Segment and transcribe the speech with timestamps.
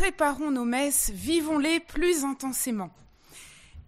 [0.00, 2.88] préparons nos messes, vivons-les plus intensément.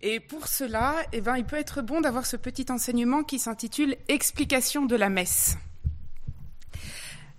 [0.03, 3.97] Et pour cela, eh ben, il peut être bon d'avoir ce petit enseignement qui s'intitule
[4.09, 5.57] Explication de la messe.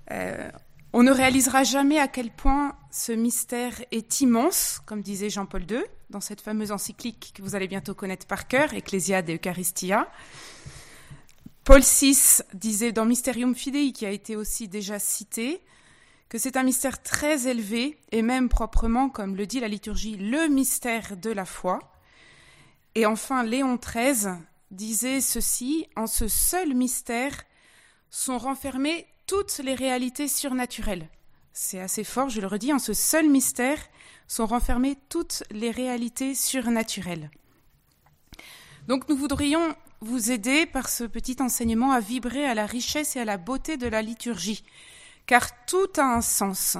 [0.09, 0.49] Euh,
[0.91, 5.83] on ne réalisera jamais à quel point ce mystère est immense, comme disait Jean-Paul II
[6.09, 10.11] dans cette fameuse encyclique que vous allez bientôt connaître par cœur, Ecclesia de Eucharistia.
[11.63, 15.61] Paul VI disait dans Mysterium Fidei, qui a été aussi déjà cité,
[16.29, 20.47] que c'est un mystère très élevé et même proprement, comme le dit la liturgie, le
[20.47, 21.79] mystère de la foi.
[22.95, 24.33] Et enfin, Léon XIII
[24.71, 27.43] disait ceci, en ce seul mystère
[28.09, 31.09] sont renfermées toutes les réalités surnaturelles.
[31.53, 33.79] C'est assez fort, je le redis, en ce seul mystère
[34.27, 37.29] sont renfermées toutes les réalités surnaturelles.
[38.87, 43.19] Donc nous voudrions vous aider par ce petit enseignement à vibrer à la richesse et
[43.19, 44.63] à la beauté de la liturgie,
[45.25, 46.77] car tout a un sens.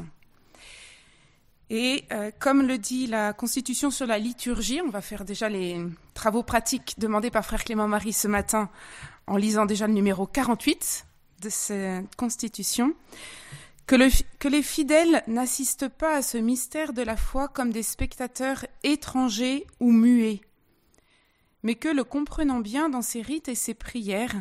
[1.70, 5.82] Et euh, comme le dit la Constitution sur la liturgie, on va faire déjà les
[6.14, 8.70] travaux pratiques demandés par frère Clément Marie ce matin
[9.28, 11.06] en lisant déjà le numéro 48
[11.42, 12.94] de cette Constitution,
[13.88, 13.96] que,
[14.38, 19.66] que les fidèles n'assistent pas à ce mystère de la foi comme des spectateurs étrangers
[19.80, 20.42] ou muets,
[21.64, 24.36] mais que, le comprenant bien dans ses rites et ses prières,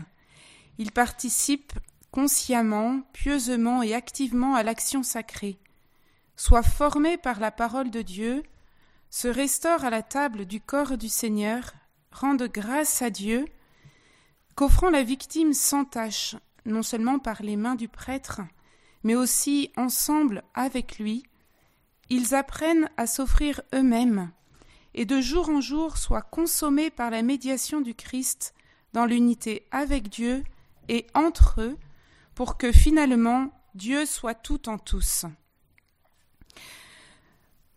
[0.79, 1.79] ils participent
[2.13, 5.59] consciemment, pieusement et activement à l'action sacrée,
[6.37, 8.43] soient formés par la parole de Dieu,
[9.11, 11.73] se restaurent à la table du corps du Seigneur,
[12.13, 13.47] rendent grâce à Dieu,
[14.55, 18.43] qu'offrant la victime sans tache, non seulement par les mains du prêtre,
[19.03, 21.25] mais aussi ensemble avec lui,
[22.11, 24.31] ils apprennent à s'offrir eux-mêmes,
[24.95, 28.55] et de jour en jour soient consommés par la médiation du Christ
[28.93, 30.45] dans l'unité avec Dieu
[30.89, 31.79] et entre eux,
[32.35, 35.27] pour que finalement Dieu soit tout en tous.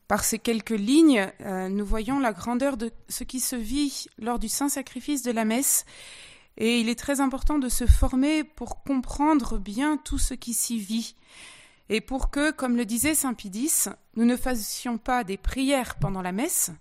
[0.07, 4.37] Par ces quelques lignes, euh, nous voyons la grandeur de ce qui se vit lors
[4.37, 5.85] du saint sacrifice de la messe
[6.57, 10.79] et il est très important de se former pour comprendre bien tout ce qui s'y
[10.79, 11.15] vit.
[11.89, 16.21] Et pour que, comme le disait Saint Pidis, nous ne fassions pas des prières pendant
[16.21, 16.71] la messe,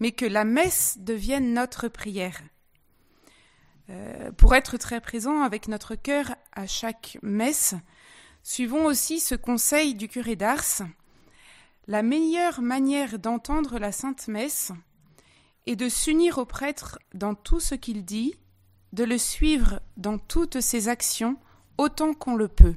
[0.00, 2.40] mais que la messe devienne notre prière.
[3.90, 7.76] Euh, pour être très présent avec notre cœur à chaque messe,
[8.42, 10.82] suivons aussi ce conseil du curé d'Ars.
[11.86, 14.72] La meilleure manière d'entendre la Sainte Messe
[15.66, 18.34] est de s'unir au prêtre dans tout ce qu'il dit
[18.92, 21.36] de le suivre dans toutes ses actions
[21.76, 22.74] autant qu'on le peut.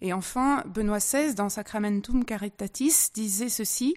[0.00, 3.96] Et enfin, Benoît XVI, dans Sacramentum Caritatis, disait ceci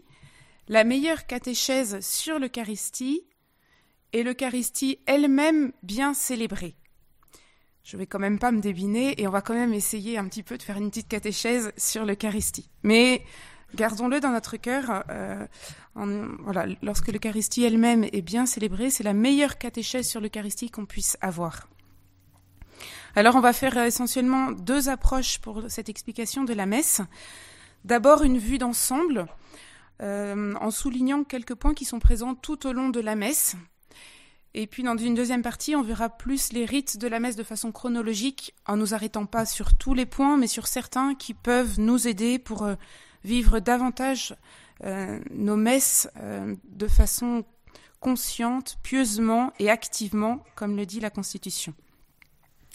[0.68, 3.26] La meilleure catéchèse sur l'Eucharistie
[4.14, 6.76] est l'Eucharistie elle-même bien célébrée.
[7.86, 10.44] Je vais quand même pas me débiner et on va quand même essayer un petit
[10.44, 12.70] peu de faire une petite catéchèse sur l'Eucharistie.
[12.84, 13.24] Mais
[13.76, 15.04] Gardons-le dans notre cœur.
[15.10, 15.46] Euh,
[15.96, 21.18] voilà, lorsque l'Eucharistie elle-même est bien célébrée, c'est la meilleure catéchèse sur l'Eucharistie qu'on puisse
[21.22, 21.68] avoir.
[23.16, 27.02] Alors on va faire essentiellement deux approches pour cette explication de la messe.
[27.84, 29.28] D'abord une vue d'ensemble,
[30.02, 33.56] euh, en soulignant quelques points qui sont présents tout au long de la messe.
[34.58, 37.44] Et puis dans une deuxième partie, on verra plus les rites de la messe de
[37.44, 41.78] façon chronologique, en nous arrêtant pas sur tous les points, mais sur certains qui peuvent
[41.78, 42.76] nous aider pour euh,
[43.26, 44.34] vivre davantage
[44.86, 47.44] euh, nos messes euh, de façon
[48.00, 51.74] consciente, pieusement et activement, comme le dit la Constitution.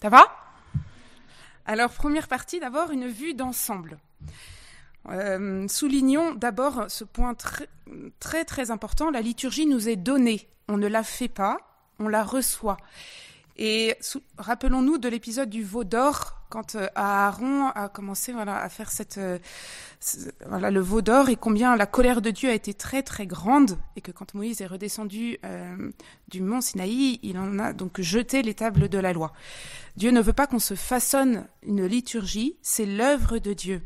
[0.02, 0.26] Ça va?
[1.64, 3.98] Alors, première partie, d'abord une vue d'ensemble.
[5.69, 7.34] Soulignons d'abord ce point
[8.20, 11.69] très très important, la liturgie nous est donnée, on ne la fait pas,
[12.00, 12.78] on la reçoit.
[13.62, 13.94] Et
[14.38, 19.38] rappelons-nous de l'épisode du veau d'or, quand euh, Aaron a commencé à faire euh,
[20.50, 24.00] le veau d'or et combien la colère de Dieu a été très très grande et
[24.00, 25.91] que quand Moïse est redescendu euh,
[26.28, 29.34] du mont Sinaï, il en a donc jeté les tables de la loi.
[29.97, 33.82] Dieu ne veut pas qu'on se façonne une liturgie, c'est l'œuvre de Dieu.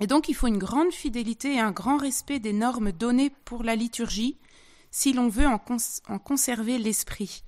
[0.00, 3.62] Et donc il faut une grande fidélité et un grand respect des normes données pour
[3.62, 4.36] la liturgie
[4.90, 5.58] si l'on veut en,
[6.18, 7.44] conserver l'esprit.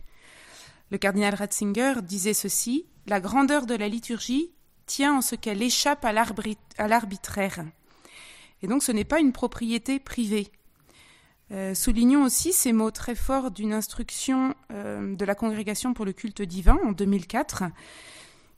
[0.90, 4.52] Le cardinal Ratzinger disait ceci La grandeur de la liturgie
[4.86, 7.64] tient en ce qu'elle échappe à l'arbitraire.
[8.62, 10.50] Et donc ce n'est pas une propriété privée.
[11.50, 16.12] Euh, soulignons aussi ces mots très forts d'une instruction euh, de la Congrégation pour le
[16.12, 17.64] culte divin en 2004,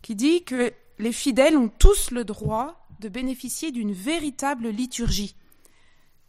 [0.02, 5.34] qui dit que les fidèles ont tous le droit de bénéficier d'une véritable liturgie.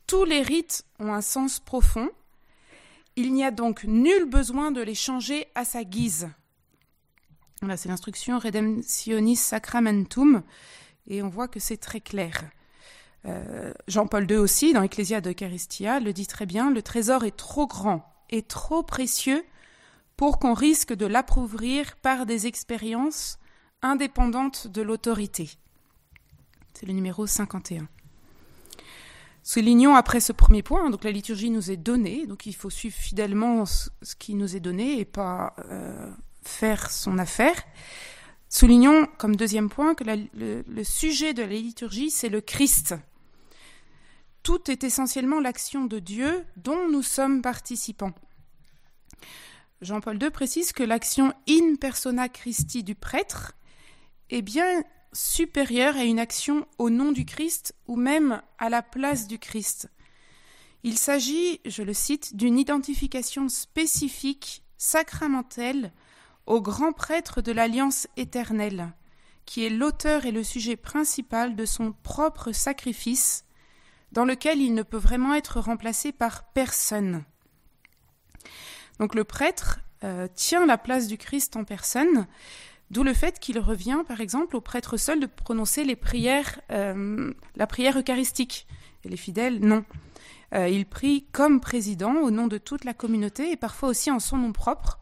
[0.08, 2.10] Tous les rites ont un sens profond,
[3.16, 6.30] il n'y a donc nul besoin de les changer à sa guise.
[7.62, 10.44] Voilà, c'est l'instruction Redemptionis Sacramentum,
[11.08, 12.44] et on voit que c'est très clair.
[13.26, 17.36] Euh, Jean-Paul II aussi, dans Ecclesia de Eucharistia, le dit très bien, le trésor est
[17.36, 19.44] trop grand et trop précieux
[20.18, 23.40] pour qu'on risque de l'appauvrir par des expériences
[23.82, 25.50] indépendantes de l'autorité.
[26.74, 27.88] C'est le numéro 51.
[29.48, 32.96] Soulignons après ce premier point, donc la liturgie nous est donnée, donc il faut suivre
[32.96, 36.10] fidèlement ce qui nous est donné et pas euh,
[36.42, 37.54] faire son affaire.
[38.50, 42.96] Soulignons comme deuxième point que le, le, sujet de la liturgie, c'est le Christ.
[44.42, 48.14] Tout est essentiellement l'action de Dieu dont nous sommes participants.
[49.80, 53.54] Jean-Paul II précise que l'action in persona Christi du prêtre
[54.32, 54.84] est bien
[55.16, 59.90] supérieure à une action au nom du Christ ou même à la place du Christ.
[60.84, 65.92] Il s'agit, je le cite, d'une identification spécifique, sacramentelle,
[66.46, 68.94] au grand prêtre de l'Alliance éternelle,
[69.46, 73.46] qui est l'auteur et le sujet principal de son propre sacrifice,
[74.12, 77.24] dans lequel il ne peut vraiment être remplacé par personne.
[79.00, 82.28] Donc le prêtre euh, tient la place du Christ en personne,
[82.92, 87.34] d'où le fait qu'il revient, par exemple, au prêtre seul de prononcer les prières, euh,
[87.56, 88.68] la prière eucharistique,
[89.04, 89.86] et les fidèles non.
[90.54, 94.20] Euh, il prie comme président au nom de toute la communauté et parfois aussi en
[94.20, 95.00] son nom propre,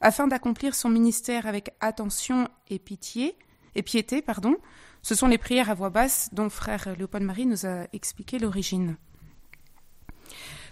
[0.00, 3.36] afin d'accomplir son ministère avec attention et pitié
[3.74, 4.56] et piété, pardon.
[5.02, 8.96] Ce sont les prières à voix basse dont frère Léopold Marie nous a expliqué l'origine.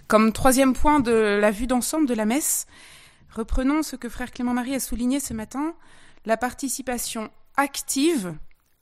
[0.08, 2.66] Comme troisième point de la vue d'ensemble de la messe,
[3.30, 5.74] reprenons ce que frère Clément Marie a souligné ce matin,
[6.24, 8.36] la participation active,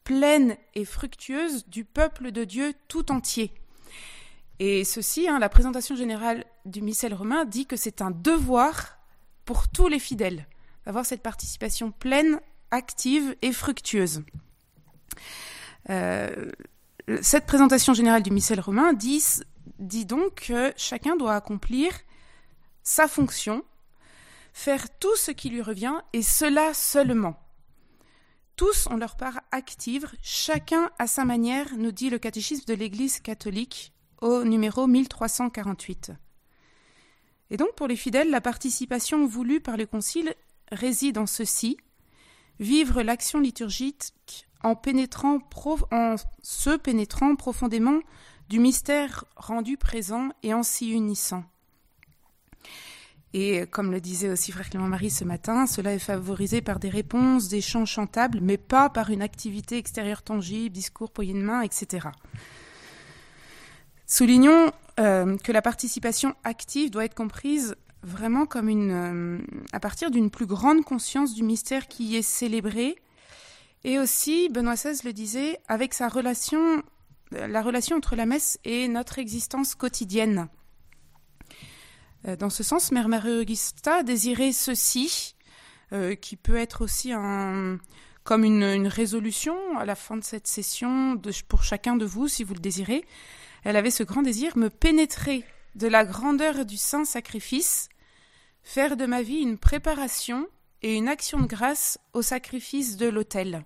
[0.04, 3.52] pleine et fructueuse du peuple de Dieu tout entier.
[4.58, 8.98] Et ceci, hein, la présentation générale du missel romain dit que c'est un devoir
[9.44, 10.46] pour tous les fidèles
[10.86, 12.40] d'avoir cette participation pleine,
[12.70, 14.22] active et fructueuse.
[15.90, 16.50] Euh,
[17.20, 19.22] cette présentation générale du missel romain dit
[19.78, 21.92] dit donc que chacun doit accomplir
[22.82, 23.64] sa fonction,
[24.52, 27.36] faire tout ce qui lui revient, et cela seulement.
[28.56, 33.20] Tous ont leur part active, chacun à sa manière, nous dit le catéchisme de l'Église
[33.20, 36.12] catholique au numéro 1348.
[37.50, 40.34] Et donc pour les fidèles, la participation voulue par le Concile
[40.70, 41.76] réside en ceci
[42.60, 44.12] vivre l'action liturgique
[44.62, 44.74] en,
[45.90, 48.00] en se pénétrant profondément
[48.48, 51.44] du mystère rendu présent et en s'y unissant.
[53.34, 56.90] Et comme le disait aussi frère Clément Marie ce matin, cela est favorisé par des
[56.90, 61.62] réponses, des chants chantables, mais pas par une activité extérieure tangible, discours, poignée de main,
[61.62, 62.08] etc.
[64.06, 64.70] Soulignons
[65.00, 69.38] euh, que la participation active doit être comprise vraiment comme une, euh,
[69.72, 72.96] à partir d'une plus grande conscience du mystère qui y est célébré,
[73.84, 76.82] et aussi, Benoît XVI le disait, avec sa relation
[77.32, 80.48] la relation entre la messe et notre existence quotidienne.
[82.26, 85.34] Euh, dans ce sens, Mère Marie Augusta désirait ceci,
[85.92, 87.12] euh, qui peut être aussi
[88.24, 92.54] comme une, résolution à la fin de cette session pour chacun de vous, si vous
[92.54, 93.04] le désirez.
[93.64, 97.88] Elle avait ce grand désir, me pénétrer de la grandeur du saint sacrifice,
[98.62, 100.46] faire de ma vie une préparation
[100.82, 103.64] et une action de grâce au sacrifice de l'autel.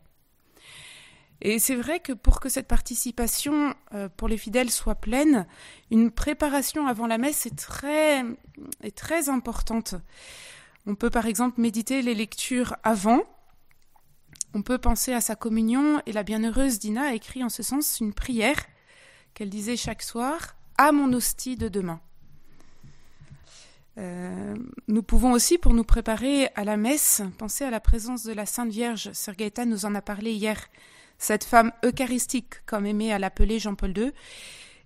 [1.43, 5.47] Et c'est vrai que pour que cette participation euh, pour les fidèles soit pleine,
[5.91, 8.25] une préparation avant la messe est très,
[8.83, 9.95] est très importante.
[10.87, 13.23] On peut par exemple méditer les lectures avant.
[14.55, 18.00] On peut penser à sa communion et la bienheureuse Dina a écrit en ce sens
[18.00, 18.59] une prière
[19.35, 22.00] qu'elle disait chaque soir à mon hostie de demain.
[23.99, 24.55] Euh,
[24.88, 28.47] nous pouvons aussi, pour nous préparer à la messe, penser à la présence de la
[28.47, 29.11] Sainte Vierge.
[29.37, 30.69] Gaëtan nous en a parlé hier
[31.18, 34.12] cette femme eucharistique, comme aimait à l'appeler Jean-Paul II,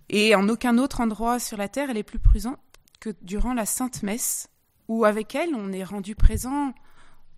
[0.09, 2.59] et en aucun autre endroit sur la terre elle est plus présente
[2.99, 4.49] que durant la Sainte Messe,
[4.87, 6.73] où avec elle on est rendu présent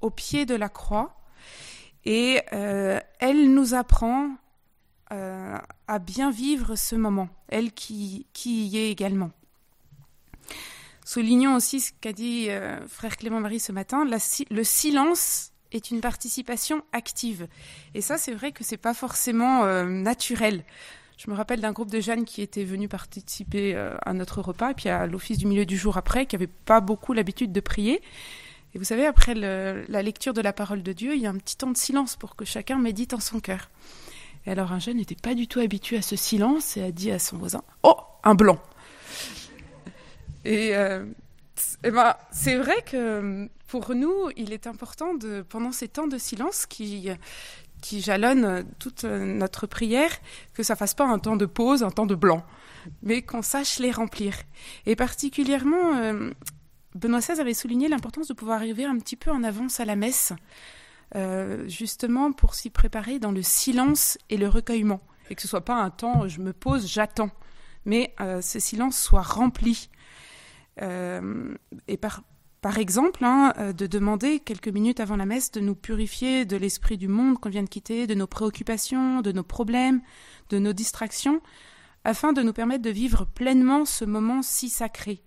[0.02, 1.16] au pied de la croix,
[2.06, 4.36] et euh, elle nous apprend
[5.12, 5.58] euh,
[5.88, 9.32] à bien vivre ce moment, elle qui, y est également.
[11.06, 16.02] Soulignons aussi ce qu'a dit euh, frère Clément Marie ce matin, le silence est une
[16.02, 17.48] participation active.
[17.94, 20.64] Et ça, c'est vrai que c'est pas forcément euh, naturel.
[21.18, 24.72] Je me rappelle d'un groupe de jeunes qui étaient venus participer euh, à notre repas,
[24.72, 27.60] et puis à l'office du milieu du jour après, qui n'avaient pas beaucoup l'habitude de
[27.60, 28.02] prier.
[28.76, 31.38] Et vous savez, après la lecture de la parole de Dieu, il y a un
[31.38, 33.70] petit temps de silence pour que chacun médite en son cœur.
[34.46, 37.12] Et alors un jeune n'était pas du tout habitué à ce silence et a dit
[37.12, 38.60] à son voisin Oh, un blanc
[40.44, 41.06] Et, euh,
[41.84, 46.18] et ben, c'est vrai que pour nous, il est important de, pendant ces temps de
[46.18, 47.10] silence qui,
[47.82, 50.12] qui jalonnent toute notre prière,
[50.54, 52.44] que ça fasse pas un temps de pause, un temps de blanc,
[53.02, 54.36] mais qu'on sache les remplir.
[54.86, 56.32] Et particulièrement, euh,
[56.96, 59.96] Benoît XVI avait souligné l'importance de pouvoir arriver un petit peu en avance à la
[59.96, 60.32] messe,
[61.16, 65.66] euh, justement pour s'y préparer dans le silence et le recueillement, et que ce soit
[65.66, 67.32] pas un temps je me pose, j'attends,
[67.86, 69.90] mais euh, ce silence soit rempli.
[70.78, 72.24] Et par,
[72.62, 76.98] par exemple, hein, de demander quelques minutes avant la messe de nous purifier de l'esprit
[76.98, 80.02] du monde qu'on vient de quitter, de nos préoccupations, de nos problèmes,
[80.50, 81.42] de nos distractions,
[82.04, 85.24] afin de nous permettre de vivre pleinement ce moment si sacré.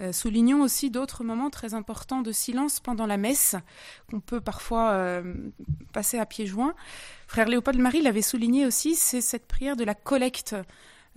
[0.00, 3.56] Euh, soulignons aussi d'autres moments très importants de silence pendant la messe,
[4.08, 5.34] qu'on peut parfois euh,
[5.92, 6.74] passer à pieds joints.
[7.26, 10.54] Frère Léopold Marie l'avait souligné aussi, c'est cette prière de la collecte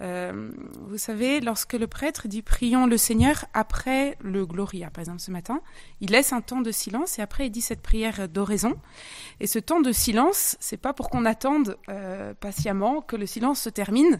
[0.01, 0.51] euh,
[0.87, 5.31] vous savez, lorsque le prêtre dit prions le Seigneur après le Gloria, par exemple ce
[5.31, 5.61] matin,
[5.99, 8.79] il laisse un temps de silence et après il dit cette prière d'oraison.
[9.39, 13.61] Et ce temps de silence, c'est pas pour qu'on attende euh, patiemment que le silence
[13.61, 14.19] se termine,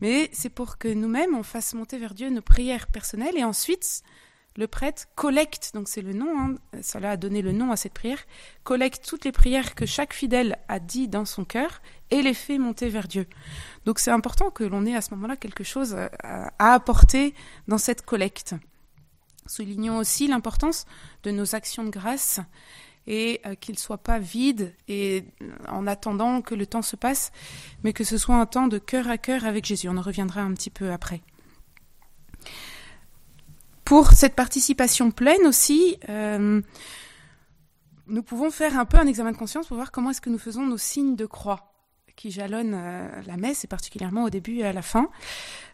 [0.00, 4.02] mais c'est pour que nous-mêmes on fasse monter vers Dieu nos prières personnelles et ensuite
[4.56, 7.94] le prêtre collecte, donc c'est le nom, hein, cela a donné le nom à cette
[7.94, 8.18] prière,
[8.64, 11.80] collecte toutes les prières que chaque fidèle a dit dans son cœur
[12.10, 13.26] et les fait monter vers Dieu.
[13.86, 17.34] Donc c'est important que l'on ait à ce moment-là quelque chose à, apporter
[17.66, 18.54] dans cette collecte.
[19.46, 20.86] Soulignons aussi l'importance
[21.22, 22.40] de nos actions de grâce
[23.06, 26.94] et euh, qu'ils ne soient pas vides et euh, en attendant que le temps se
[26.94, 27.32] passe,
[27.82, 29.88] mais que ce soit un temps de cœur à cœur avec Jésus.
[29.88, 31.20] On en reviendra un petit peu après.
[33.84, 36.62] Pour cette participation pleine aussi, euh,
[38.06, 40.38] nous pouvons faire un peu un examen de conscience pour voir comment est-ce que nous
[40.38, 41.72] faisons nos signes de croix
[42.16, 45.08] qui jalonnent euh, la messe et particulièrement au début et à la fin.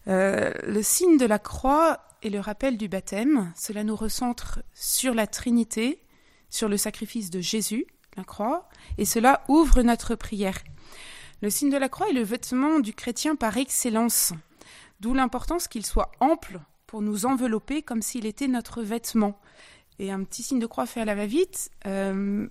[0.07, 5.15] Euh, le signe de la croix et le rappel du baptême, cela nous recentre sur
[5.15, 6.03] la Trinité,
[6.51, 7.87] sur le sacrifice de Jésus,
[8.17, 10.59] la croix, et cela ouvre notre prière.
[11.43, 14.33] Le signe de la croix est le vêtement du chrétien par excellence,
[15.01, 19.39] d'où l'importance qu'il soit ample pour nous envelopper comme s'il était notre vêtement.
[20.01, 22.49] Et un petit signe de croix fait à la va-vite, euh,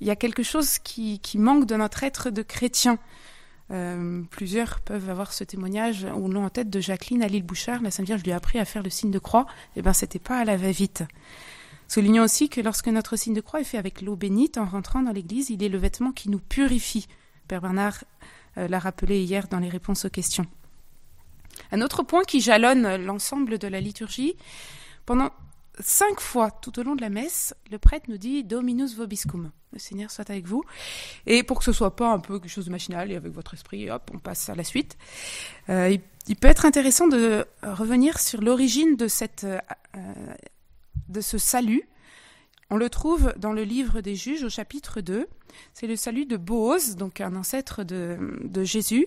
[0.00, 2.98] il y a quelque chose qui, manque de notre être de chrétien.
[3.72, 7.82] Euh, plusieurs peuvent avoir ce témoignage ou l'ont en tête de Jacqueline à l'île Bouchard.
[7.82, 9.46] La Sainte Vierge lui a appris à faire le signe de croix.
[9.74, 11.04] Eh ben, c'était pas à la va-vite.
[11.88, 15.02] Soulignons aussi que lorsque notre signe de croix est fait avec l'eau bénite en rentrant
[15.02, 17.06] dans l'église, il est le vêtement qui nous purifie.
[17.48, 18.04] Père Bernard
[18.58, 20.46] euh, l'a rappelé hier dans les réponses aux questions.
[21.72, 24.36] Un autre point qui jalonne l'ensemble de la liturgie,
[25.04, 25.30] pendant
[25.80, 29.50] cinq fois tout au long de la messe, le prêtre nous dit Dominus vobiscum.
[29.72, 30.64] Le Seigneur soit avec vous.
[31.26, 33.54] Et pour que ce soit pas un peu quelque chose de machinal et avec votre
[33.54, 34.96] esprit, hop, on passe à la suite.
[35.68, 35.96] Euh,
[36.28, 39.60] il, peut être intéressant de revenir sur l'origine de cette, euh,
[41.08, 41.82] de ce salut.
[42.70, 45.28] On le trouve dans le livre des Juges au chapitre 2.
[45.74, 49.06] C'est le salut de Boaz, donc un ancêtre de, de Jésus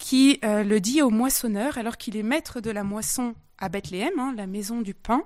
[0.00, 4.18] qui euh, le dit au moissonneur alors qu'il est maître de la moisson à Bethléem,
[4.18, 5.22] hein, la maison du pain,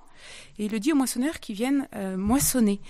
[0.59, 2.81] et il le dit aux moissonneurs qui viennent euh, moissonner.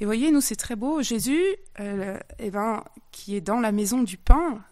[0.00, 1.42] Et voyez, nous c'est très beau, Jésus,
[1.80, 4.62] euh, eh ben, qui est dans la maison du pain,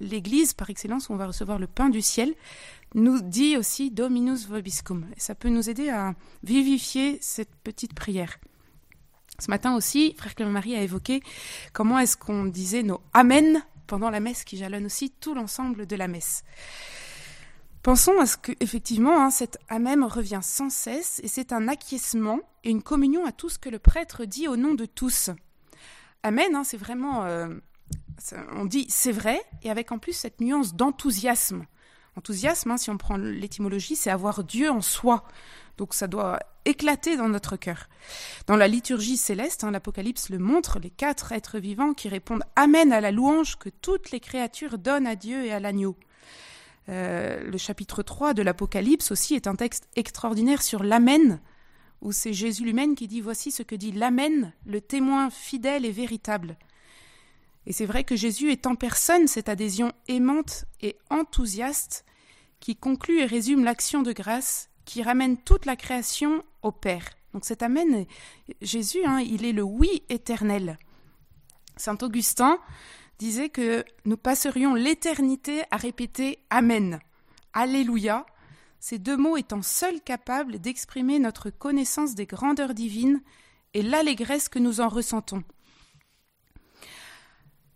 [0.00, 2.34] l'Église par excellence où on va recevoir le pain du ciel,
[2.94, 5.06] nous dit aussi Dominus vobiscum.
[5.16, 8.38] Et ça peut nous aider à vivifier cette petite prière.
[9.38, 11.22] Ce matin aussi, frère Clément Marie a évoqué
[11.72, 15.96] comment est-ce qu'on disait nos Amen pendant la messe qui jalonne aussi tout l'ensemble de
[15.96, 16.44] la messe.
[17.82, 22.40] Pensons à ce que, effectivement, hein, cet Amen revient sans cesse et c'est un acquiescement
[22.64, 25.30] et une communion à tout ce que le prêtre dit au nom de tous.
[26.24, 27.24] Amen, hein, c'est vraiment.
[27.24, 27.48] Euh,
[28.56, 31.64] on dit c'est vrai et avec en plus cette nuance d'enthousiasme.
[32.16, 35.22] Enthousiasme, hein, si on prend l'étymologie, c'est avoir Dieu en soi.
[35.76, 37.88] Donc ça doit éclater dans notre cœur.
[38.46, 42.92] Dans la liturgie céleste, hein, l'Apocalypse le montre, les quatre êtres vivants qui répondent Amen
[42.92, 45.96] à la louange que toutes les créatures donnent à Dieu et à l'agneau.
[46.88, 51.40] Euh, le chapitre 3 de l'Apocalypse aussi est un texte extraordinaire sur l'Amen,
[52.00, 55.90] où c'est Jésus lui-même qui dit Voici ce que dit l'Amen, le témoin fidèle et
[55.90, 56.56] véritable.
[57.66, 62.04] Et c'est vrai que Jésus est en personne cette adhésion aimante et enthousiaste
[62.60, 67.04] qui conclut et résume l'action de grâce qui ramène toute la création au Père.
[67.34, 68.06] Donc cet Amen,
[68.62, 70.78] Jésus, hein, il est le oui éternel.
[71.76, 72.58] Saint Augustin
[73.18, 77.00] disait que nous passerions l'éternité à répéter Amen.
[77.52, 78.24] Alléluia,
[78.80, 83.20] ces deux mots étant seuls capables d'exprimer notre connaissance des grandeurs divines
[83.74, 85.42] et l'allégresse que nous en ressentons.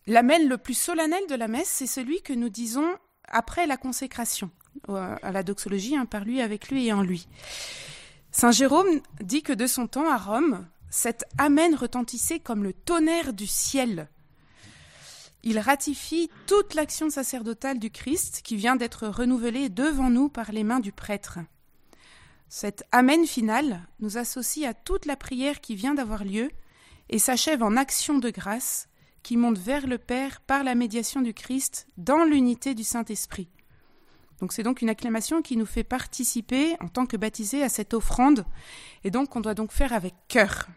[0.07, 2.89] L'amen le plus solennel de la messe, c'est celui que nous disons
[3.29, 4.51] après la consécration
[4.89, 7.29] à la doxologie, hein, par lui, avec lui et en lui.
[8.33, 13.33] Saint Jérôme dit que de son temps à Rome, cet Amen retentissait comme le tonnerre
[13.33, 14.09] du ciel.
[15.43, 20.65] Il ratifie toute l'action sacerdotale du Christ qui vient d'être renouvelée devant nous par les
[20.65, 21.39] mains du prêtre.
[22.49, 26.51] Cet Amen final nous associe à toute la prière qui vient d'avoir lieu
[27.09, 28.89] et s'achève en action de grâce
[29.23, 33.49] qui monte vers le Père par la médiation du Christ dans l'unité du Saint-Esprit.
[34.41, 37.95] Donc c'est donc une acclamation qui nous fait participer en tant que baptisés à cette
[37.95, 38.45] offrande
[39.05, 40.69] et donc on doit donc faire avec cœur.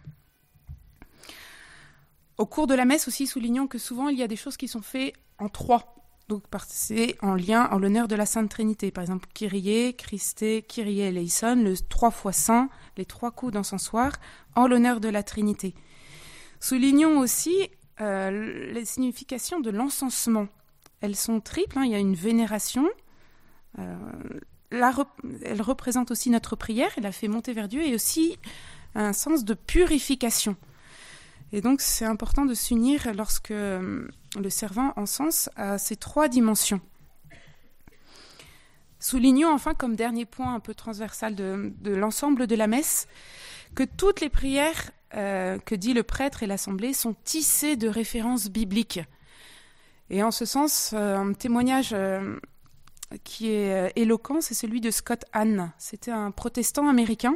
[2.38, 4.68] Au cours de la messe aussi, soulignons que souvent il y a des choses qui
[4.68, 5.96] sont faites en trois.
[6.30, 8.92] Donc c'est en lien en l'honneur de la Sainte Trinité.
[8.92, 14.14] Par exemple, Kyrie, Christé, Kyrie eleison, le trois fois saint, les trois coups d'encensoir,
[14.56, 15.76] en l'honneur de la Trinité.
[16.60, 17.70] Soulignons aussi
[18.02, 20.48] euh, les significations de l'encensement.
[21.02, 21.78] Elles sont triples.
[21.78, 21.84] Hein.
[21.86, 22.88] Il y a une vénération.
[23.80, 23.96] Euh,
[24.72, 26.90] elle représente aussi notre prière.
[26.98, 28.38] Elle a fait monter vers Dieu et aussi
[28.96, 30.56] un sens de purification.
[31.52, 34.08] Et donc c'est important de s'unir lorsque euh,
[34.40, 36.82] le servant encense à ces trois dimensions.
[39.00, 43.08] Soulignons enfin comme dernier point un peu transversal de, l'ensemble de la messe
[43.76, 48.50] que toutes les prières euh, que dit le prêtre et l'assemblée sont tissées de références
[48.50, 49.02] bibliques.
[50.10, 51.96] Et en ce sens, un témoignage
[53.24, 55.72] qui est éloquent, c'est celui de Scott Hahn.
[55.78, 57.36] C'était un protestant américain,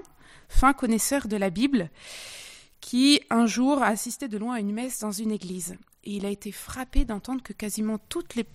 [0.49, 1.89] fin connaisseur de la Bible,
[2.81, 5.77] qui un jour a assisté de loin à une messe dans une église.
[6.03, 8.45] Et il a été frappé d'entendre que quasiment toutes les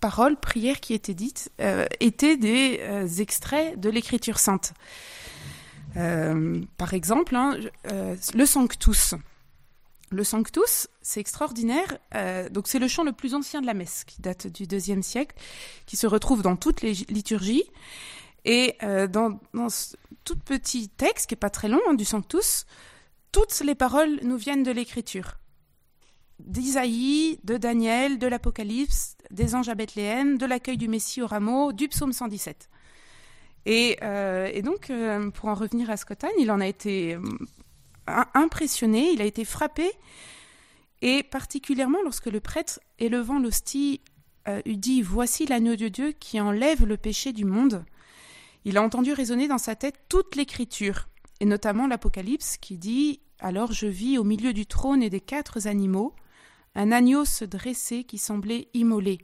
[0.00, 4.72] paroles, prières qui étaient dites euh, étaient des euh, extraits de l'écriture sainte.
[5.96, 7.56] Euh, par exemple, hein,
[8.34, 9.14] le Sanctus.
[10.10, 11.98] Le Sanctus, c'est extraordinaire.
[12.50, 15.36] donc c'est le chant le plus ancien de la messe, qui date du deuxième siècle,
[15.86, 17.64] qui se retrouve dans toutes les liturgies.
[18.44, 18.76] Et
[19.08, 19.38] dans,
[19.68, 22.66] ce tout petit texte, qui est pas très long, hein, du Sanctus,
[23.32, 25.36] toutes les paroles nous viennent de l'Écriture.
[26.40, 31.72] D'Isaïe, de Daniel, de l'Apocalypse, des anges à Bethléem, de l'accueil du Messie au rameau,
[31.72, 32.68] du psaume 117.
[33.68, 37.20] Euh, et, donc, euh, pour en revenir à Scottan, il en a été euh,
[38.34, 39.90] impressionné, il a été frappé,
[41.02, 44.00] et particulièrement lorsque le prêtre, élevant l'hostie,
[44.66, 47.84] eut dit Voici l'agneau de Dieu qui enlève le péché du monde.
[48.64, 51.08] Il a entendu résonner dans sa tête toute l'écriture
[51.40, 55.66] et notamment l'Apocalypse qui dit Alors je vis au milieu du trône et des quatre
[55.66, 56.14] animaux
[56.74, 59.18] un agneau se dresser qui semblait immolé.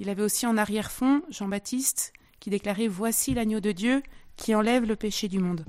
[0.00, 4.02] Il avait aussi en arrière-fond Jean-Baptiste qui déclarait Voici l'agneau de Dieu
[4.36, 5.64] qui enlève le péché du monde.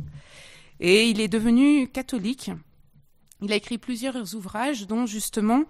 [0.80, 2.52] Et il est devenu catholique.
[3.42, 5.63] Il a écrit plusieurs ouvrages, dont justement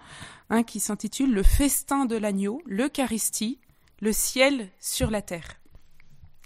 [0.50, 3.60] un qui s'intitule Le festin de l'agneau, l'Eucharistie,
[4.02, 5.60] le ciel sur la terre.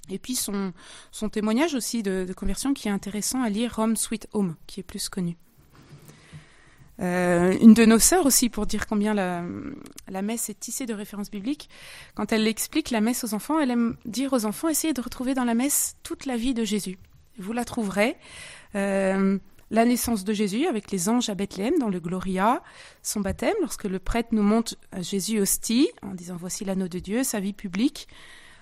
[0.09, 0.73] Et puis son,
[1.31, 5.07] témoignage aussi de, conversion qui est intéressant à lire, Rome Sweet Home, qui est plus
[5.07, 5.37] connu.
[6.99, 9.43] Euh, une de nos sœurs aussi, pour dire combien la,
[10.09, 11.69] la, messe est tissée de références bibliques,
[12.15, 15.33] quand elle explique la messe aux enfants, elle aime dire aux enfants, essayez de retrouver
[15.33, 16.99] dans la messe toute la vie de Jésus.
[17.37, 18.17] Vous la trouverez.
[18.75, 19.37] Euh,
[19.71, 22.61] la naissance de Jésus avec les anges à Bethléem dans le Gloria,
[23.01, 27.23] son baptême lorsque le prêtre nous montre Jésus hostie en disant voici l'anneau de Dieu,
[27.23, 28.07] sa vie publique,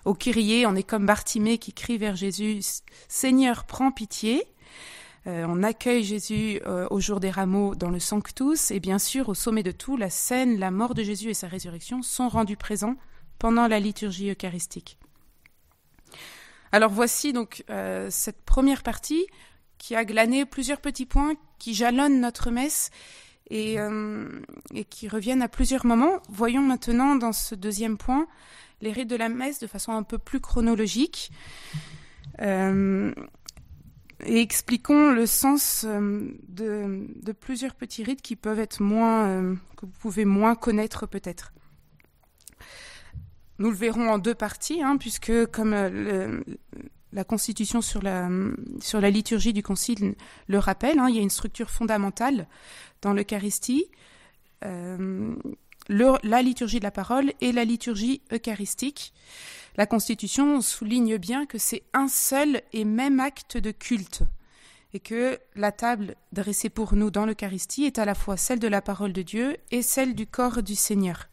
[0.05, 2.62] au Kyrie, on est comme Bartimée qui crie vers Jésus
[3.07, 4.45] Seigneur, prends pitié.
[5.27, 9.29] Euh, on accueille Jésus euh, au jour des rameaux dans le Sanctus, et bien sûr,
[9.29, 12.57] au sommet de tout, la scène, la mort de Jésus et sa résurrection sont rendus
[12.57, 12.95] présents
[13.38, 14.97] pendant la liturgie eucharistique.
[16.71, 19.25] Alors voici donc euh, cette première partie
[19.77, 22.91] qui a glané plusieurs petits points qui jalonnent notre messe
[23.49, 23.75] et,
[24.73, 26.21] et qui reviennent à plusieurs moments.
[26.29, 28.27] Voyons maintenant dans ce deuxième point
[28.81, 31.31] les rites de la messe de façon un peu plus chronologique.
[32.41, 33.13] Euh,
[34.23, 39.86] et expliquons le sens euh, de, plusieurs petits rites qui peuvent être moins, euh, que
[39.86, 41.53] vous pouvez moins connaître peut-être.
[43.62, 45.76] Nous le verrons en deux parties, hein, puisque comme
[47.13, 50.15] la Constitution sur la, liturgie du Concile
[50.47, 52.47] le rappelle, hein, il y a une structure fondamentale
[53.04, 53.86] dans l'Eucharistie
[55.89, 59.13] la liturgie de la parole et la liturgie eucharistique.
[59.78, 64.24] La Constitution souligne bien que c'est un seul et même acte de culte
[64.93, 68.67] et que la table dressée pour nous dans l'Eucharistie est à la fois celle de
[68.67, 71.31] la parole de Dieu et celle du corps du Seigneur.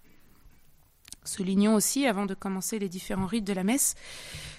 [1.28, 3.94] Soulignons aussi, avant de commencer les différents rites de la messe,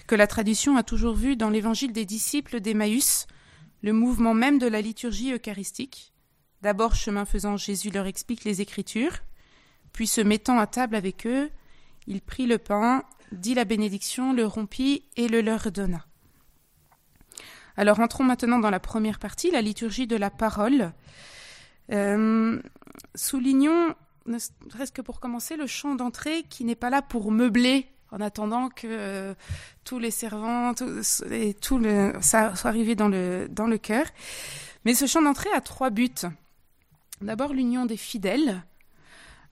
[0.06, 3.26] que la tradition a toujours vu dans l'évangile des disciples d'Emmaüs
[3.82, 6.12] le mouvement même de la liturgie eucharistique.
[6.62, 9.18] D'abord, chemin faisant, Jésus leur explique les Écritures,
[9.92, 11.50] puis se mettant à table avec eux,
[12.06, 13.02] il prit le pain,
[13.32, 16.06] dit la bénédiction, le rompit et le leur donna.
[17.76, 20.92] Alors entrons maintenant dans la première partie, la liturgie de la parole.
[21.90, 22.60] Euh,
[23.14, 23.94] soulignons,
[24.26, 28.20] ne serait-ce que pour commencer, le chant d'entrée qui n'est pas là pour meubler en
[28.20, 29.34] attendant que euh,
[29.84, 30.72] tous les servants
[31.30, 31.80] et tout
[32.20, 34.06] ça soit arrivé dans le, dans cœur.
[34.84, 36.10] Mais ce chant d'entrée a trois buts.
[37.20, 38.62] D'abord l'union des fidèles,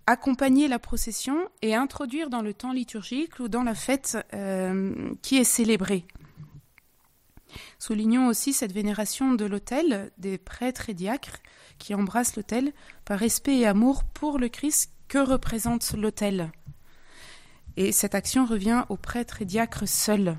[0.07, 5.37] accompagner la procession et introduire dans le temps liturgique ou dans la fête euh, qui
[5.37, 6.07] est célébrée.
[7.79, 11.41] Soulignons aussi cette vénération de l'autel des prêtres et diacres
[11.79, 12.73] qui embrassent l'autel
[13.05, 16.51] par respect et amour pour le Christ que représente l'autel.
[17.77, 20.37] Et cette action revient aux prêtres et diacres seuls.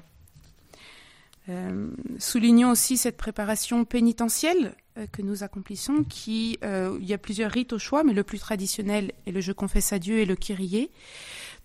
[1.49, 7.17] Euh, soulignons aussi cette préparation pénitentielle euh, que nous accomplissons, qui euh, il y a
[7.17, 10.25] plusieurs rites au choix, mais le plus traditionnel est le Je confesse à Dieu et
[10.25, 10.91] le Kyrie,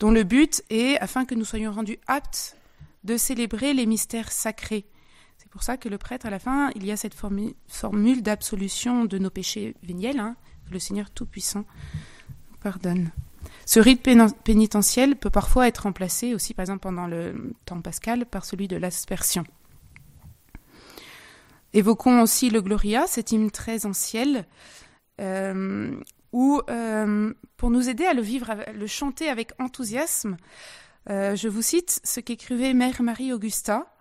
[0.00, 2.56] dont le but est, afin que nous soyons rendus aptes,
[3.02, 4.86] de célébrer les mystères sacrés.
[5.54, 9.18] Pour ça que le prêtre, à la fin, il y a cette formule d'absolution de
[9.18, 10.34] nos péchés véniels, hein,
[10.66, 11.64] que le Seigneur Tout-Puissant
[12.60, 13.12] pardonne.
[13.64, 18.44] Ce rite pénitentiel peut parfois être remplacé aussi, par exemple pendant le temps pascal, par
[18.44, 19.44] celui de l'aspersion.
[21.72, 24.44] Évoquons aussi le Gloria, cet hymne très ancien,
[25.20, 25.96] euh,
[26.32, 30.36] où, euh, pour nous aider à le vivre, à le chanter avec enthousiasme,
[31.10, 33.93] euh, je vous cite ce qu'écrivait Mère Marie Augusta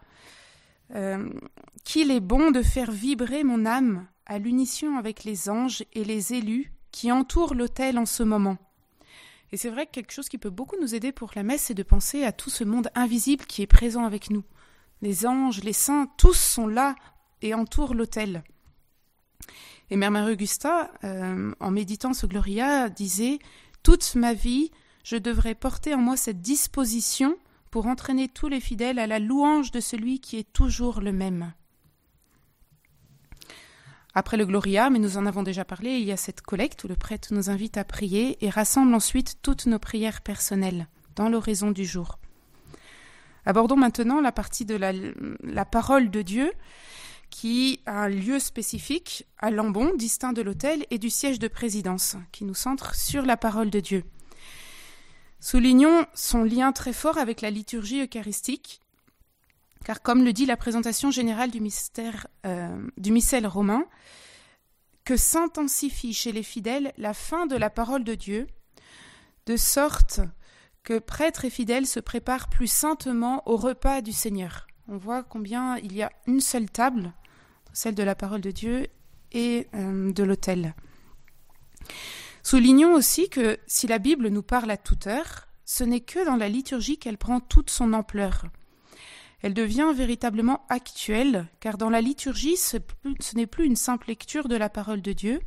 [1.83, 6.33] Qu'il est bon de faire vibrer mon âme à l'unition avec les anges et les
[6.33, 8.57] élus qui entourent l'autel en ce moment.
[9.51, 11.73] Et c'est vrai que quelque chose qui peut beaucoup nous aider pour la messe, c'est
[11.73, 14.43] de penser à tout ce monde invisible qui est présent avec nous.
[15.01, 16.95] Les anges, les saints, tous sont là
[17.41, 18.43] et entoure l'autel.
[19.91, 23.39] Et Mère Marie Augusta, euh, en méditant ce Gloria, disait
[23.83, 24.71] Toute ma vie,
[25.03, 27.37] je devrais porter en moi cette disposition
[27.73, 31.53] pour entraîner tous les fidèles à la louange de celui qui est toujours le même.
[34.13, 36.87] Après le Gloria, mais nous en avons déjà parlé, il y a cette collecte où
[36.87, 41.71] le prêtre nous invite à prier et rassemble ensuite toutes nos prières personnelles dans l'oraison
[41.71, 42.19] du jour.
[43.43, 44.93] Abordons maintenant la partie de la,
[45.41, 46.53] la parole de Dieu
[47.31, 52.17] qui a un lieu spécifique à Lambon, distinct de l'hôtel et du siège de présidence,
[52.31, 54.03] qui nous centre sur la parole de Dieu.
[55.43, 58.79] Soulignons son lien très fort avec la liturgie eucharistique,
[59.83, 63.83] car comme le dit la présentation générale du, mystère, euh, du missel romain,
[65.03, 68.47] que s'intensifie chez les fidèles la fin de la parole de Dieu,
[69.45, 70.21] de sorte
[70.81, 74.65] que prêtres et fidèles se préparent plus saintement au repas du Seigneur.
[74.87, 77.11] On voit combien il y a une seule table
[77.73, 78.87] celle de la parole de Dieu
[79.33, 80.73] et euh, de l'autel.
[82.43, 86.35] Soulignons aussi que si la Bible nous parle à toute heure, ce n'est que dans
[86.35, 88.43] la liturgie qu'elle prend toute son ampleur.
[89.41, 92.77] Elle devient véritablement actuelle, car dans la liturgie, ce,
[93.35, 95.41] n'est plus une simple lecture de la parole de Dieu,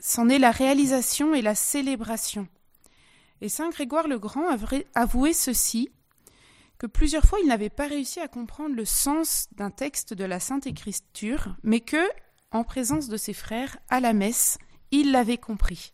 [0.00, 2.48] c'en est la réalisation et la célébration.
[3.42, 4.48] Et Saint Grégoire le Grand
[4.94, 5.90] avouait ceci
[6.78, 10.40] que plusieurs fois il n'avait pas réussi à comprendre le sens d'un texte de la
[10.40, 12.08] Sainte Écriture, mais que,
[12.50, 14.58] en présence de ses frères, à la messe,
[14.90, 15.92] il l'avait compris.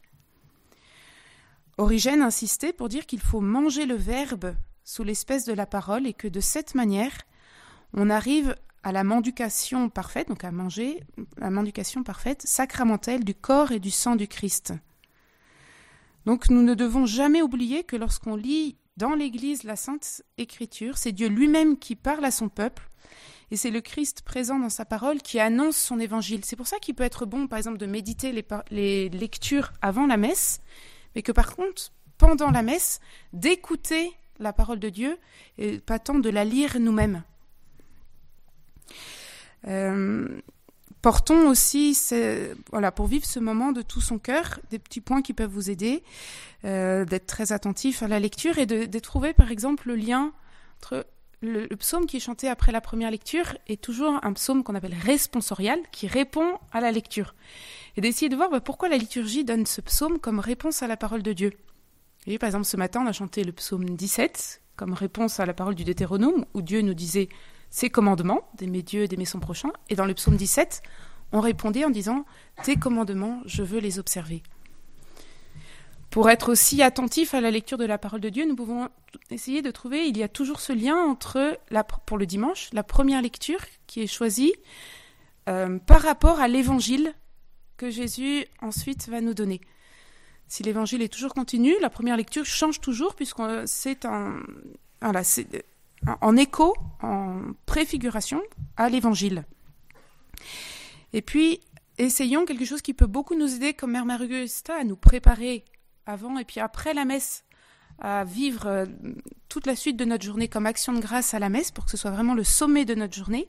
[1.79, 6.13] Origène insistait pour dire qu'il faut manger le Verbe sous l'espèce de la parole et
[6.13, 7.13] que de cette manière,
[7.95, 11.03] on arrive à la mendication parfaite, donc à manger
[11.39, 14.75] la mendication parfaite, sacramentelle du corps et du sang du Christ.
[16.27, 21.13] Donc nous ne devons jamais oublier que lorsqu'on lit dans l'Église, la Sainte Écriture, c'est
[21.13, 22.91] Dieu lui-même qui parle à son peuple,
[23.53, 26.41] et c'est le Christ présent dans sa parole qui annonce son évangile.
[26.43, 28.33] C'est pour ça qu'il peut être bon, par exemple, de méditer
[28.71, 30.63] les, lectures avant la messe,
[31.15, 32.99] mais que par contre, pendant la messe,
[33.35, 35.19] d'écouter la parole de Dieu,
[35.59, 37.25] et pas tant de la lire nous-mêmes.
[39.69, 40.41] Euh,
[41.03, 41.99] Portons aussi,
[42.71, 45.69] voilà, pour vivre ce moment de tout son cœur, des petits points qui peuvent vous
[45.69, 46.05] aider,
[46.65, 50.33] euh, d'être très attentif à la lecture et de, trouver, par exemple, le lien
[50.79, 51.05] entre
[51.43, 54.95] le, psaume qui est chanté après la première lecture est toujours un psaume qu'on appelle
[54.95, 57.35] responsorial, qui répond à la lecture.
[57.97, 60.97] Et d'essayer de voir bah, pourquoi la liturgie donne ce psaume comme réponse à la
[60.97, 61.53] parole de Dieu.
[62.27, 65.53] Et par exemple, ce matin, on a chanté le psaume 17 comme réponse à la
[65.53, 67.29] parole du Deutéronome, où Dieu nous disait
[67.71, 69.71] ses commandements, d'aimer Dieu d'aimer son prochain.
[69.91, 70.83] Et dans le psaume 17,
[71.33, 72.25] on répondait en disant
[72.63, 74.43] Tes commandements, je veux les observer.
[76.13, 78.91] Pour être aussi attentif à la lecture de la parole de Dieu, nous pouvons
[79.31, 82.83] essayer de trouver, il y a toujours ce lien entre, la, pour le dimanche, la
[82.83, 84.53] première lecture qui est choisie
[85.49, 87.15] euh, par rapport à l'évangile
[87.79, 89.63] que Jésus ensuite va nous donner.
[90.49, 94.43] Si l'évangile est toujours continu, la première lecture change toujours puisque c'est un,
[95.01, 95.65] voilà, c'est
[96.21, 98.43] en écho, en préfiguration,
[98.77, 99.47] à l'évangile.
[101.15, 101.61] Et puis,
[101.97, 105.65] essayons quelque chose qui peut beaucoup nous aider, comme Mère marie à nous préparer
[106.07, 107.45] avant et puis après la messe
[107.99, 108.87] à vivre euh,
[109.49, 111.91] toute la suite de notre journée comme action de grâce à la messe pour que
[111.91, 113.47] ce soit vraiment le sommet de notre journée,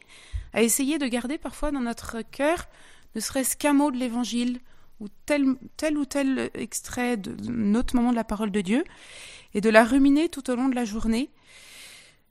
[0.54, 2.68] à essayer de garder parfois dans notre cœur
[3.16, 4.60] ne serait-ce qu'un mot de l'évangile
[5.00, 8.84] ou tel, tel ou tel extrait de notre moment de la parole de Dieu
[9.54, 11.30] et de la ruminer tout au long de la journée.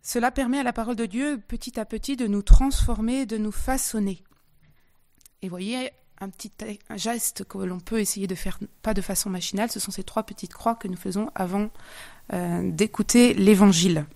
[0.03, 3.53] Cela permet à la parole de Dieu petit à petit de nous transformer, de nous
[3.53, 4.23] façonner.
[5.43, 5.91] Et voyez,
[6.23, 6.53] un petit
[6.95, 10.23] geste que l'on peut essayer de faire, pas de façon machinale, ce sont ces trois
[10.23, 11.71] petites croix que nous faisons avant
[12.33, 14.07] euh, d'écouter l'Évangile.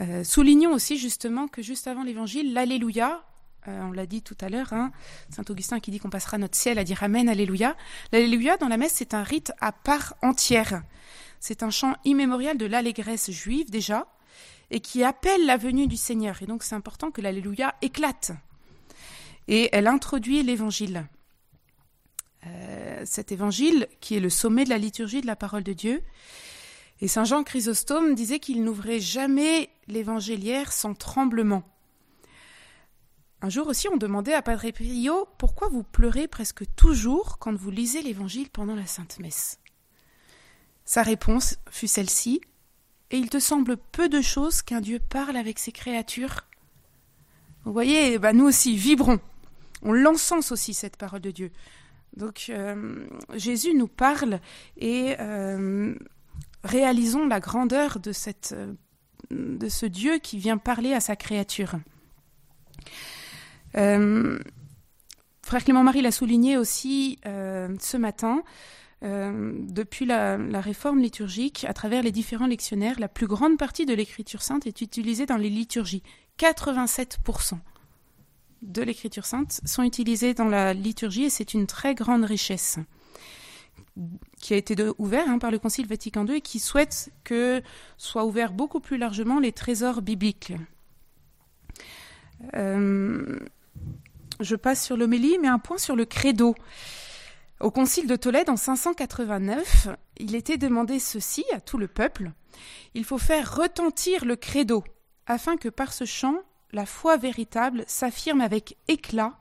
[0.00, 3.24] Euh, soulignons aussi justement que juste avant l'Évangile, l'Alléluia,
[3.66, 4.92] euh, on l'a dit tout à l'heure, hein,
[5.30, 7.76] Saint Augustin qui dit qu'on passera notre ciel à dire Amen, Alléluia.
[8.12, 10.82] L'Alléluia dans la messe, c'est un rite à part entière.
[11.40, 14.06] C'est un chant immémorial de l'allégresse juive déjà,
[14.70, 16.42] et qui appelle la venue du Seigneur.
[16.42, 18.32] Et donc c'est important que l'Alléluia éclate
[19.48, 21.06] et elle introduit l'évangile.
[22.46, 26.02] Euh, cet évangile, qui est le sommet de la liturgie de la parole de Dieu,
[27.00, 31.62] et Saint Jean Chrysostome disait qu'il n'ouvrait jamais l'évangéliaire sans tremblement.
[33.40, 37.70] Un jour aussi, on demandait à Padre Pio pourquoi vous pleurez presque toujours quand vous
[37.70, 39.60] lisez l'évangile pendant la Sainte Messe?
[40.84, 42.40] Sa réponse fut celle-ci
[43.10, 46.40] Et il te semble peu de choses qu'un Dieu parle avec ses créatures?
[47.64, 49.20] Vous voyez, bah nous aussi, vibrons
[49.82, 51.50] on l'encense aussi, cette parole de Dieu.
[52.16, 54.40] Donc euh, Jésus nous parle
[54.76, 55.94] et euh,
[56.64, 58.54] réalisons la grandeur de, cette,
[59.30, 61.76] de ce Dieu qui vient parler à sa créature.
[63.76, 64.38] Euh,
[65.42, 68.42] Frère Clément-Marie l'a souligné aussi ce matin.
[69.00, 73.94] depuis la, la, réforme liturgique, à travers les différents lectionnaires, la plus grande partie de
[73.94, 76.02] l'écriture sainte est utilisée dans les liturgies.
[76.38, 77.58] 87%
[78.62, 82.78] de l'Écriture sainte sont utilisés dans la liturgie et c'est une très grande richesse
[84.40, 87.62] qui a été ouverte hein, par le Concile Vatican II et qui souhaite que
[87.96, 90.52] soient ouverts beaucoup plus largement les trésors bibliques.
[92.54, 93.40] Euh,
[94.40, 96.54] je passe sur l'homélie, mais un point sur le credo.
[97.58, 102.30] Au Concile de Tolède en 589, il était demandé ceci à tout le peuple
[102.94, 104.84] il faut faire retentir le credo
[105.26, 106.36] afin que par ce chant
[106.72, 109.38] la foi véritable s'affirme avec éclat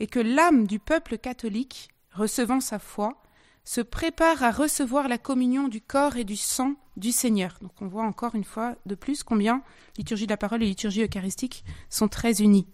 [0.00, 3.20] et que l'âme du peuple catholique, recevant sa foi,
[3.64, 7.58] se prépare à recevoir la communion du corps et du sang du Seigneur.
[7.60, 9.62] Donc on voit encore une fois de plus combien
[9.98, 12.66] liturgie de la parole et liturgie eucharistique sont très unies.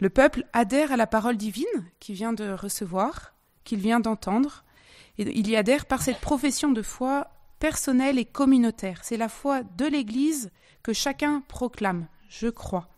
[0.00, 1.66] Le peuple adhère à la parole divine
[2.00, 4.64] qu'il vient de recevoir, qu'il vient d'entendre,
[5.18, 9.00] et il y adhère par cette profession de foi personnelle et communautaire.
[9.02, 10.50] C'est la foi de l'Église
[10.82, 12.88] que chacun proclame je crois.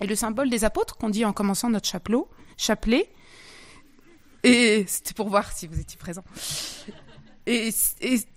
[0.00, 2.18] Et le symbole des apôtres qu'on dit en commençant notre chapelet,
[2.56, 3.10] chapelet,
[4.42, 6.24] et c'était pour voir si vous étiez présent.
[7.46, 7.70] Et,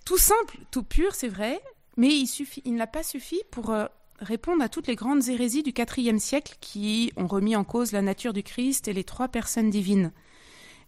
[0.06, 1.60] tout simple, tout pur, c'est vrai,
[1.98, 3.86] mais il suffit, il n'a pas suffi pour euh,
[4.19, 8.02] répondre à toutes les grandes hérésies du IVe siècle qui ont remis en cause la
[8.02, 10.12] nature du Christ et les trois personnes divines.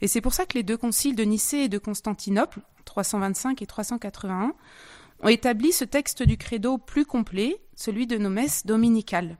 [0.02, 3.68] Et c'est pour ça que les deux conciles de Nicée et de Constantinople, 325 et
[3.68, 4.54] 381,
[5.24, 9.38] ont établi ce texte du credo plus complet, celui de nos messes dominicales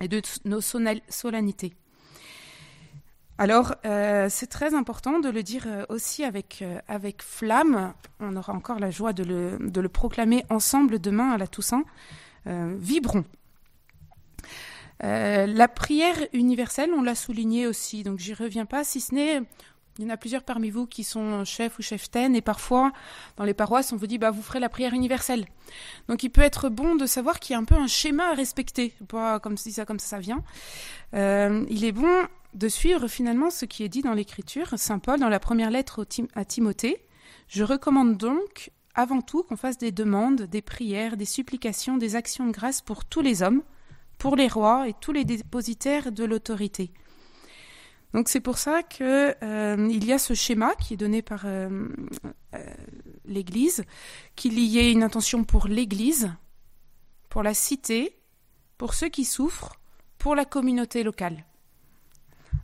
[0.00, 1.74] et de nos solennités.
[3.38, 7.94] Alors, euh, c'est très important de le dire euh, aussi avec, euh, avec flamme.
[8.18, 11.84] On aura encore la joie de le, de le proclamer ensemble demain à la Toussaint.
[12.46, 13.24] vibrons.
[15.02, 19.42] la prière universelle, on l'a souligné aussi, donc j'y reviens pas, si ce n'est
[20.00, 22.90] il y en a plusieurs parmi vous qui sont chefs ou cheftaines et parfois
[23.36, 25.44] dans les paroisses on vous dit bah vous ferez la prière universelle.
[26.08, 28.34] Donc il peut être bon de savoir qu'il y a un peu un schéma à
[28.34, 30.42] respecter, pas comme si ça comme ça, vient.
[31.12, 34.70] Euh, il est bon de suivre finalement ce qui est dit dans l'Écriture.
[34.76, 37.04] Saint Paul dans la première lettre à Timothée,
[37.48, 42.46] je recommande donc avant tout qu'on fasse des demandes, des prières, des supplications, des actions
[42.46, 43.62] de grâce pour tous les hommes,
[44.16, 46.90] pour les rois et tous les dépositaires de l'autorité
[48.12, 51.42] donc c'est pour ça que euh, il y a ce schéma qui est donné par
[51.44, 51.88] euh,
[52.54, 52.74] euh,
[53.24, 53.84] l'Église,
[54.34, 56.32] qu'il y ait une intention pour l'Église,
[57.28, 58.16] pour la cité,
[58.78, 59.76] pour ceux qui souffrent,
[60.18, 61.44] pour la communauté locale.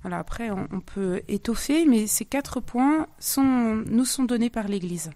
[0.02, 3.06] Alors après, on, peut étoffer, mais ces quatre points
[3.38, 5.10] nous sont donnés par l'Église.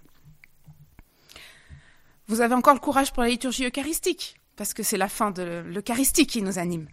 [2.27, 5.63] Vous avez encore le courage pour la liturgie eucharistique, parce que c'est la fin de
[5.65, 6.87] l'Eucharistie qui nous anime.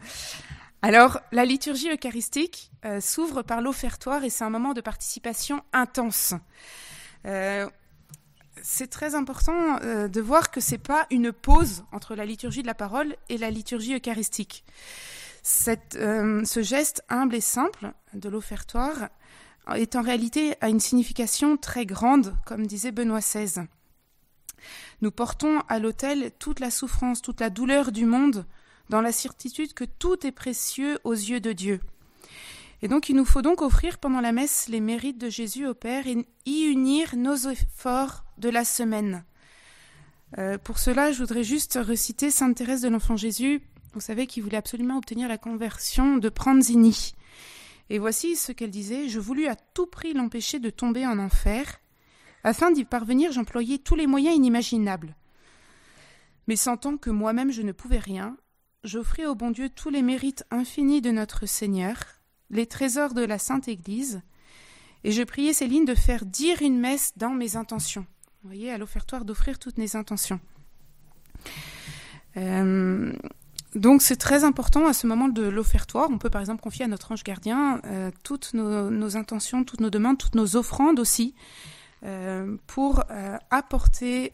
[0.81, 6.35] Alors, la liturgie eucharistique euh, s'ouvre par l'offertoire et c'est un moment de participation intense.
[7.27, 7.69] Euh,
[8.62, 12.69] c'est très important euh, de voir que c'est pas une pause entre la liturgie de
[12.69, 14.64] la parole et la liturgie eucharistique.
[15.43, 19.09] Ce geste humble et simple de l'offertoire
[19.75, 23.62] est en réalité à une signification très grande, comme disait Benoît XVI.
[25.01, 28.45] Nous portons à l'autel toute la souffrance, toute la douleur du monde,
[28.88, 31.81] dans la certitude que tout est précieux aux yeux de Dieu.
[32.81, 35.74] Et donc il nous faut donc offrir pendant la messe les mérites de Jésus au
[35.74, 39.24] Père et y unir nos efforts de la semaine.
[40.37, 43.62] Euh, pour cela, je voudrais juste reciter Sainte Thérèse de l'Enfant Jésus,
[43.94, 47.14] vous savez, qui voulait absolument obtenir la conversion de Pranzini.
[47.90, 51.81] Et voici ce qu'elle disait Je voulus à tout prix l'empêcher de tomber en enfer.
[52.44, 55.16] Afin d'y parvenir, j'employais tous les moyens inimaginables.
[56.46, 58.37] Mais sentant que moi-même je ne pouvais rien,
[58.85, 61.97] j'offris au bon Dieu tous les mérites infinis de notre Seigneur,
[62.51, 64.23] les trésors de la Sainte Église,
[65.05, 68.07] et je priais Céline de faire dire une messe dans mes intentions.
[68.43, 70.41] Vous voyez, à l'offertoire d'offrir toutes mes intentions.
[72.37, 73.12] Euh,
[73.75, 76.09] donc c'est très important à ce moment de l'offertoire.
[76.11, 79.91] On peut par exemple confier à notre ange gardien euh, toutes nos, intentions, toutes nos
[79.91, 81.35] demandes, toutes nos offrandes aussi,
[82.05, 83.05] euh, pour
[83.51, 84.33] apporter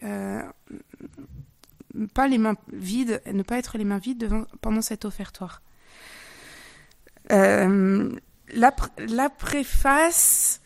[2.13, 5.61] pas les mains vides, ne pas être les mains vides devant, pendant cet offertoire.
[7.31, 8.11] Euh,
[8.49, 10.61] la, préface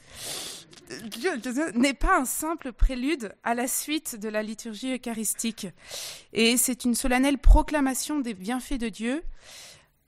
[1.76, 5.68] n'est pas un simple prélude à la suite de la liturgie eucharistique.
[6.34, 9.24] Et c'est une solennelle proclamation des bienfaits de Dieu.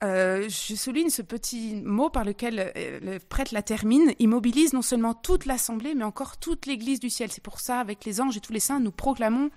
[0.02, 4.14] Euh, je souligne ce petit mot par lequel euh, le prêtre la termine.
[4.18, 7.30] Il mobilise non seulement toute l'assemblée, mais encore toute l'Église du ciel.
[7.30, 9.50] C'est pour ça, avec les anges et tous les saints, nous proclamons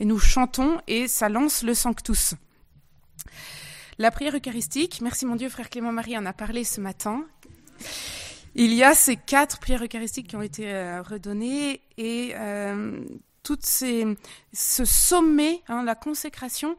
[0.00, 2.34] et nous chantons et ça lance le Sanctus.
[3.98, 7.24] La prière eucharistique, merci mon Dieu, frère Clément Marie en a parlé ce matin.
[8.54, 13.04] Il y a ces quatre prières eucharistiques qui ont été euh, redonnées et euh,
[14.52, 16.76] ce sommet, hein, la consécration,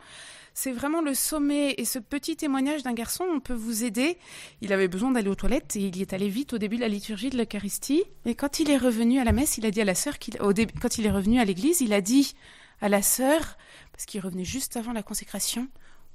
[0.54, 4.18] c'est vraiment le sommet et ce petit témoignage d'un garçon, on peut vous aider.
[4.62, 6.82] Il avait besoin d'aller aux toilettes et il y est allé vite au début de
[6.82, 8.04] la liturgie de l'Eucharistie.
[8.26, 10.36] Et quand il est revenu à la messe, il a dit à la sœur qu'il,
[10.38, 12.34] quand il est revenu à l'église, il a dit
[12.82, 13.58] à la sœur,
[13.92, 15.68] parce qu'il revenait juste avant la consécration,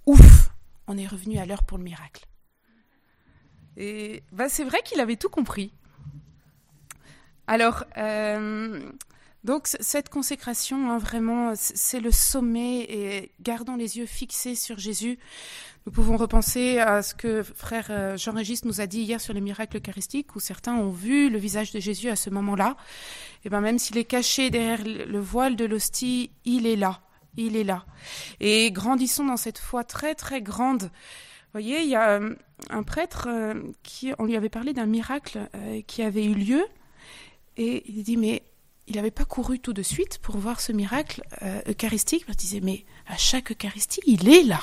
[0.06, 0.50] ouf,
[0.86, 2.26] on est revenu à l'heure pour le miracle.
[3.76, 5.72] Et bah, c'est vrai qu'il avait tout compris.
[7.46, 8.92] Alors, euh,
[9.44, 15.18] donc cette consécration, hein, vraiment, c'est le sommet et gardons les yeux fixés sur Jésus.
[15.84, 19.40] Nous pouvons repenser à ce que frère euh, Jean-Régis nous a dit hier sur les
[19.40, 22.76] miracles eucharistiques, où certains ont vu le visage de Jésus à ce moment-là.
[23.44, 27.00] Et ben même s'il est caché derrière le voile de l'hostie, il est là,
[27.36, 27.84] il est là.
[28.38, 30.82] Et grandissons dans cette foi très très grande.
[30.84, 32.36] Vous voyez, il y a euh,
[32.70, 35.48] un prêtre euh, qui, on lui avait parlé d'un miracle
[35.88, 36.64] qui avait eu lieu,
[37.56, 38.44] et il dit mais
[38.86, 41.22] il n'avait pas couru tout de suite pour voir ce miracle
[41.66, 42.24] eucharistique?
[42.28, 44.60] Il disait mais à chaque Eucharistie, il est là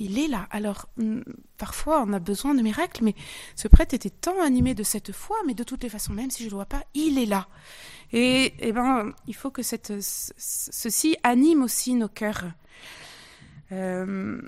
[0.00, 0.48] il est là.
[0.50, 1.20] Alors, hmm,
[1.58, 3.14] parfois, on a besoin de miracles, mais
[3.54, 6.42] ce prêtre était tant animé de cette foi, mais de toutes les façons, même si
[6.42, 7.46] je ne le vois pas, il est là.
[8.12, 12.46] Et, eh ben, il faut que ceci anime aussi nos cœurs.
[13.72, 14.40] Euh,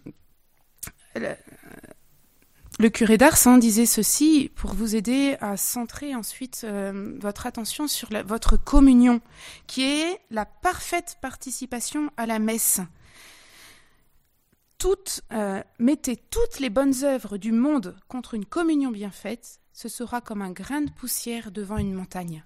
[2.79, 8.09] le, curé d'Ars disait ceci pour vous aider à centrer ensuite euh, votre attention sur
[8.25, 9.21] votre communion,
[9.67, 12.81] qui est la parfaite participation à la messe
[15.33, 20.21] euh, mettez toutes les bonnes œuvres du monde contre une communion bien faite, ce sera
[20.21, 22.45] comme un grain de poussière devant une montagne.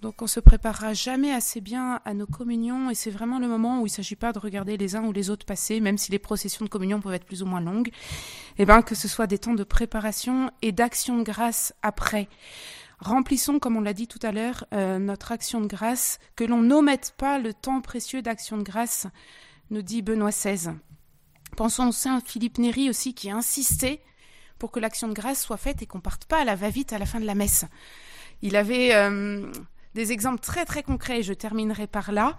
[0.00, 3.80] Donc on se préparera jamais assez bien à nos communions et c'est vraiment le moment
[3.80, 6.10] où il ne s'agit pas de regarder les uns ou les autres passer, même si
[6.10, 9.06] les processions de communion peuvent être plus ou moins longues, et eh bien que ce
[9.06, 12.28] soit des temps de préparation et d'action de grâce après.
[12.98, 16.62] Remplissons, comme on l'a dit tout à l'heure, euh, notre action de grâce, que l'on
[16.62, 19.06] n'omette pas le temps précieux d'action de grâce,
[19.70, 20.70] nous dit Benoît XVI.
[21.56, 24.00] Pensons au Saint Philippe Néri aussi qui a insisté
[24.58, 26.98] pour que l'action de grâce soit faite et qu'on parte pas à la va-vite à
[26.98, 27.64] la fin de la messe.
[28.42, 29.50] Il avait euh,
[29.94, 32.36] des exemples très très concrets, je terminerai par là.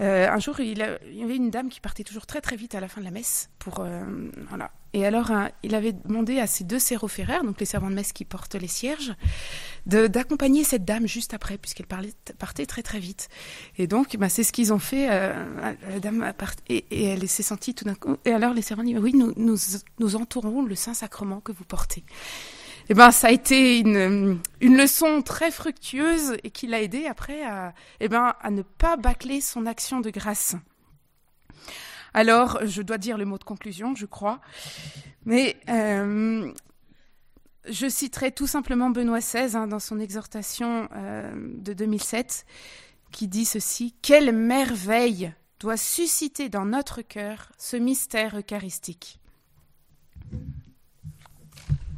[0.00, 2.80] Euh, un jour, il, y avait une dame qui partait toujours très très vite à
[2.80, 3.50] la fin de la messe.
[3.58, 4.02] Pour, euh,
[4.48, 4.70] voilà.
[4.92, 5.32] Et alors,
[5.64, 8.68] il avait demandé à ses deux sérophéraires, donc les servants de messe qui portent les
[8.68, 9.12] cierges,
[9.86, 13.28] d'accompagner cette dame juste après, puisqu'elle partait très très vite.
[13.76, 15.08] Et donc, bah, c'est ce qu'ils ont fait.
[15.10, 16.32] Euh, la dame
[16.68, 18.16] et, et, elle s'est sentie tout d'un coup.
[18.24, 22.04] Et alors, les servants disent Oui, nous, nous entourons le Saint-Sacrement que vous portez
[22.88, 27.72] eh ben, ça a été une, leçon très fructueuse et qui l'a aidé après à,
[28.00, 30.54] eh ben, à ne pas bâcler son action de grâce.
[32.12, 34.40] Alors, je dois dire le mot de conclusion, je crois,
[35.24, 36.52] mais euh,
[37.68, 42.44] je citerai tout simplement Benoît XVI hein, dans son exhortation euh, de 2007
[43.10, 49.18] qui dit ceci Quelle merveille doit susciter dans notre cœur ce mystère eucharistique